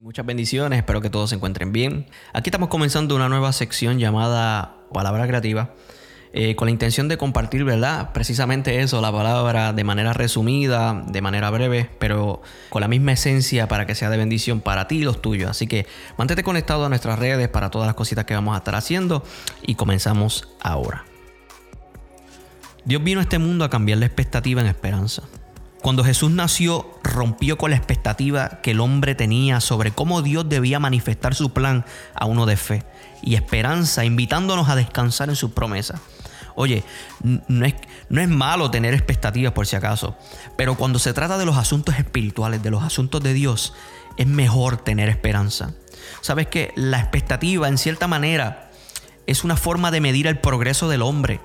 Muchas 0.00 0.24
bendiciones, 0.24 0.78
espero 0.78 1.00
que 1.00 1.10
todos 1.10 1.30
se 1.30 1.34
encuentren 1.34 1.72
bien. 1.72 2.06
Aquí 2.32 2.50
estamos 2.50 2.68
comenzando 2.68 3.16
una 3.16 3.28
nueva 3.28 3.52
sección 3.52 3.98
llamada 3.98 4.76
Palabra 4.92 5.26
Creativa, 5.26 5.74
eh, 6.32 6.54
con 6.54 6.66
la 6.66 6.70
intención 6.70 7.08
de 7.08 7.18
compartir, 7.18 7.64
¿verdad? 7.64 8.12
Precisamente 8.12 8.80
eso, 8.80 9.00
la 9.00 9.10
palabra 9.10 9.72
de 9.72 9.82
manera 9.82 10.12
resumida, 10.12 11.02
de 11.08 11.20
manera 11.20 11.50
breve, 11.50 11.90
pero 11.98 12.42
con 12.68 12.80
la 12.80 12.86
misma 12.86 13.10
esencia 13.10 13.66
para 13.66 13.86
que 13.86 13.96
sea 13.96 14.08
de 14.08 14.18
bendición 14.18 14.60
para 14.60 14.86
ti 14.86 14.98
y 14.98 15.02
los 15.02 15.20
tuyos. 15.20 15.50
Así 15.50 15.66
que 15.66 15.84
mantente 16.16 16.44
conectado 16.44 16.84
a 16.84 16.88
nuestras 16.88 17.18
redes 17.18 17.48
para 17.48 17.70
todas 17.70 17.88
las 17.88 17.96
cositas 17.96 18.24
que 18.24 18.34
vamos 18.34 18.54
a 18.54 18.58
estar 18.58 18.76
haciendo 18.76 19.24
y 19.62 19.74
comenzamos 19.74 20.48
ahora. 20.60 21.06
Dios 22.84 23.02
vino 23.02 23.18
a 23.18 23.24
este 23.24 23.40
mundo 23.40 23.64
a 23.64 23.68
cambiar 23.68 23.98
la 23.98 24.06
expectativa 24.06 24.60
en 24.60 24.68
esperanza. 24.68 25.24
Cuando 25.88 26.04
Jesús 26.04 26.30
nació, 26.30 26.86
rompió 27.02 27.56
con 27.56 27.70
la 27.70 27.78
expectativa 27.78 28.60
que 28.62 28.72
el 28.72 28.80
hombre 28.80 29.14
tenía 29.14 29.62
sobre 29.62 29.90
cómo 29.90 30.20
Dios 30.20 30.46
debía 30.46 30.78
manifestar 30.78 31.34
su 31.34 31.54
plan 31.54 31.86
a 32.14 32.26
uno 32.26 32.44
de 32.44 32.58
fe 32.58 32.84
y 33.22 33.36
esperanza, 33.36 34.04
invitándonos 34.04 34.68
a 34.68 34.76
descansar 34.76 35.30
en 35.30 35.36
sus 35.36 35.52
promesas. 35.52 35.98
Oye, 36.56 36.84
no 37.22 37.64
es, 37.64 37.74
no 38.10 38.20
es 38.20 38.28
malo 38.28 38.70
tener 38.70 38.92
expectativas 38.92 39.54
por 39.54 39.66
si 39.66 39.76
acaso, 39.76 40.14
pero 40.58 40.74
cuando 40.74 40.98
se 40.98 41.14
trata 41.14 41.38
de 41.38 41.46
los 41.46 41.56
asuntos 41.56 41.98
espirituales, 41.98 42.62
de 42.62 42.70
los 42.70 42.82
asuntos 42.82 43.22
de 43.22 43.32
Dios, 43.32 43.72
es 44.18 44.26
mejor 44.26 44.76
tener 44.76 45.08
esperanza. 45.08 45.72
Sabes 46.20 46.48
que 46.48 46.70
la 46.76 47.00
expectativa, 47.00 47.66
en 47.66 47.78
cierta 47.78 48.06
manera, 48.06 48.70
es 49.26 49.42
una 49.42 49.56
forma 49.56 49.90
de 49.90 50.02
medir 50.02 50.26
el 50.26 50.38
progreso 50.38 50.90
del 50.90 51.00
hombre 51.00 51.40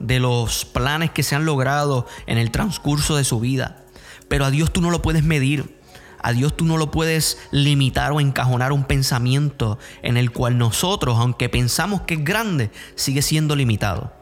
de 0.00 0.20
los 0.20 0.64
planes 0.64 1.10
que 1.10 1.22
se 1.22 1.34
han 1.34 1.44
logrado 1.44 2.06
en 2.26 2.38
el 2.38 2.50
transcurso 2.50 3.16
de 3.16 3.24
su 3.24 3.40
vida. 3.40 3.84
Pero 4.28 4.44
a 4.44 4.50
Dios 4.50 4.72
tú 4.72 4.80
no 4.80 4.90
lo 4.90 5.02
puedes 5.02 5.24
medir. 5.24 5.78
A 6.20 6.32
Dios 6.32 6.56
tú 6.56 6.64
no 6.64 6.76
lo 6.76 6.90
puedes 6.90 7.38
limitar 7.52 8.12
o 8.12 8.20
encajonar 8.20 8.72
un 8.72 8.84
pensamiento 8.84 9.78
en 10.02 10.16
el 10.16 10.32
cual 10.32 10.58
nosotros, 10.58 11.16
aunque 11.18 11.48
pensamos 11.48 12.02
que 12.02 12.14
es 12.14 12.24
grande, 12.24 12.70
sigue 12.96 13.22
siendo 13.22 13.54
limitado. 13.54 14.12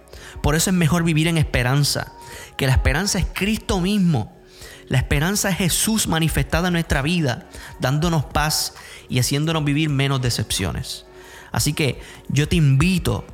Por 0.43 0.55
eso 0.55 0.71
es 0.71 0.77
mejor 0.77 1.05
vivir 1.05 1.27
en 1.27 1.39
esperanza, 1.39 2.13
que 2.57 2.67
la 2.67 2.73
esperanza 2.73 3.19
es 3.19 3.27
Cristo 3.33 3.81
mismo. 3.81 4.37
La 4.89 4.99
esperanza 4.99 5.49
es 5.49 5.57
Jesús 5.57 6.07
manifestada 6.07 6.69
en 6.69 6.75
nuestra 6.75 7.03
vida, 7.03 7.49
dándonos 7.81 8.27
paz 8.27 8.75
y 9.09 9.19
haciéndonos 9.19 9.65
vivir 9.65 9.89
menos 9.89 10.21
decepciones. 10.21 11.07
Así 11.51 11.73
que 11.73 12.01
yo 12.29 12.49
te 12.49 12.57
invito 12.57 13.27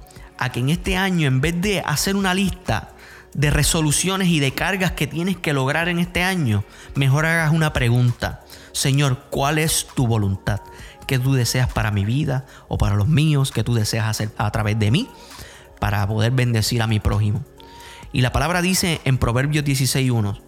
a 0.42 0.50
que 0.50 0.58
en 0.58 0.70
este 0.70 0.96
año, 0.96 1.28
en 1.28 1.40
vez 1.40 1.60
de 1.60 1.80
hacer 1.86 2.16
una 2.16 2.34
lista 2.34 2.88
de 3.32 3.50
resoluciones 3.50 4.26
y 4.26 4.40
de 4.40 4.52
cargas 4.52 4.90
que 4.90 5.06
tienes 5.06 5.36
que 5.36 5.52
lograr 5.52 5.88
en 5.88 6.00
este 6.00 6.24
año, 6.24 6.64
mejor 6.96 7.26
hagas 7.26 7.52
una 7.52 7.72
pregunta. 7.72 8.40
Señor, 8.72 9.26
¿cuál 9.30 9.58
es 9.58 9.86
tu 9.94 10.08
voluntad? 10.08 10.60
¿Qué 11.06 11.20
tú 11.20 11.32
deseas 11.34 11.72
para 11.72 11.92
mi 11.92 12.04
vida 12.04 12.44
o 12.66 12.76
para 12.76 12.96
los 12.96 13.06
míos? 13.06 13.52
¿Qué 13.52 13.62
tú 13.62 13.74
deseas 13.74 14.08
hacer 14.08 14.30
a 14.36 14.50
través 14.50 14.76
de 14.80 14.90
mí 14.90 15.08
para 15.78 16.04
poder 16.08 16.32
bendecir 16.32 16.82
a 16.82 16.88
mi 16.88 16.98
prójimo? 16.98 17.44
Y 18.10 18.22
la 18.22 18.32
palabra 18.32 18.62
dice 18.62 19.00
en 19.04 19.18
Proverbios 19.18 19.64
16.1, 19.64 20.40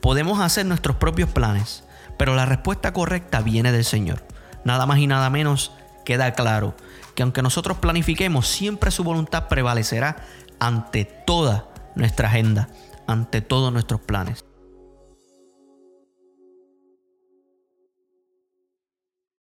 podemos 0.00 0.40
hacer 0.40 0.66
nuestros 0.66 0.96
propios 0.96 1.30
planes, 1.30 1.84
pero 2.18 2.34
la 2.34 2.46
respuesta 2.46 2.92
correcta 2.92 3.42
viene 3.42 3.70
del 3.70 3.84
Señor. 3.84 4.26
Nada 4.64 4.86
más 4.86 4.98
y 4.98 5.06
nada 5.06 5.30
menos 5.30 5.70
queda 6.04 6.32
claro 6.32 6.74
que 7.16 7.24
aunque 7.24 7.42
nosotros 7.42 7.78
planifiquemos, 7.78 8.46
siempre 8.46 8.92
su 8.92 9.02
voluntad 9.02 9.48
prevalecerá 9.48 10.16
ante 10.60 11.04
toda 11.04 11.68
nuestra 11.96 12.28
agenda, 12.28 12.68
ante 13.08 13.40
todos 13.40 13.72
nuestros 13.72 14.00
planes. 14.00 14.44